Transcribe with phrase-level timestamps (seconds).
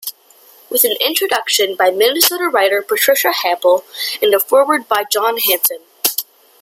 [0.71, 3.83] With an introduction by Minnesota writer Patricia Hampl
[4.19, 5.77] and a foreword by John Hanson.